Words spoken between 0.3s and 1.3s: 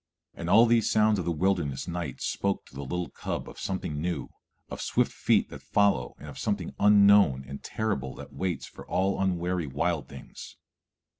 And all these sounds of